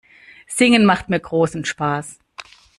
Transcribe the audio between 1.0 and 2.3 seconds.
mir großen Spaß.